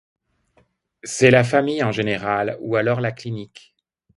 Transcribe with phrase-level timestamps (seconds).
[1.03, 3.75] C'est la famille en général, ou alors la clinique.